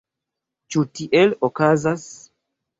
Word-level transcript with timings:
Ĉu 0.75 0.85
tiel 1.01 1.37
okazas? 1.51 2.11